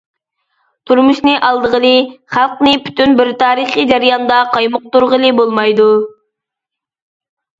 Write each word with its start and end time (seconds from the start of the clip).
تۇرمۇشنى 0.91 1.33
ئالدىغىلى، 1.47 1.91
خەلقنى 2.35 2.71
پۈتۈن 2.87 3.13
بىر 3.19 3.29
تارىخى 3.43 3.85
جەرياندا 3.93 4.39
قايمۇقتۇرغىلى 4.55 5.31
بولمايدۇ. 5.41 5.87